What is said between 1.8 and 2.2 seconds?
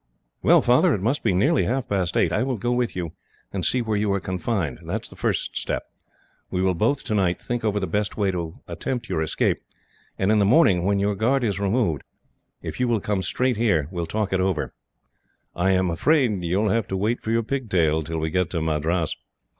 past